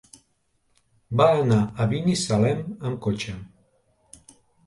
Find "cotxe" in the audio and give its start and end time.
3.07-3.37